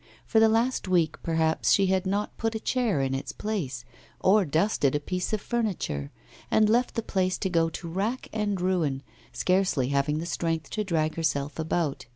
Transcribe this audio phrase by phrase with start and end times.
[0.25, 3.85] For the last week, perhaps, she had not put a chair in its place,
[4.19, 6.09] or dusted a piece of furniture;
[6.51, 10.83] she left the place to go to wreck and ruin, scarcely having the strength to
[10.83, 12.07] drag herself about.